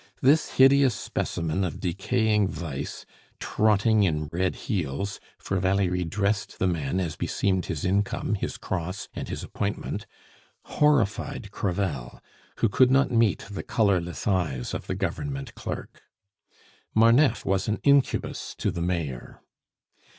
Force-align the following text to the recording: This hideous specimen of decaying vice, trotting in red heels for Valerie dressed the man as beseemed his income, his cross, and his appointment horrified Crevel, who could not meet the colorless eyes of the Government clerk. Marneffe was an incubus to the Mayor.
This 0.19 0.53
hideous 0.53 0.95
specimen 0.95 1.63
of 1.63 1.79
decaying 1.79 2.47
vice, 2.47 3.05
trotting 3.39 4.01
in 4.01 4.29
red 4.33 4.55
heels 4.65 5.19
for 5.37 5.59
Valerie 5.59 6.05
dressed 6.05 6.57
the 6.57 6.65
man 6.65 6.99
as 6.99 7.15
beseemed 7.15 7.67
his 7.67 7.85
income, 7.85 8.33
his 8.33 8.57
cross, 8.57 9.07
and 9.13 9.29
his 9.29 9.43
appointment 9.43 10.07
horrified 10.63 11.51
Crevel, 11.51 12.19
who 12.55 12.67
could 12.67 12.89
not 12.89 13.11
meet 13.11 13.45
the 13.51 13.61
colorless 13.61 14.25
eyes 14.25 14.73
of 14.73 14.87
the 14.87 14.95
Government 14.95 15.53
clerk. 15.53 16.01
Marneffe 16.95 17.45
was 17.45 17.67
an 17.67 17.77
incubus 17.83 18.55
to 18.57 18.71
the 18.71 18.81
Mayor. 18.81 19.43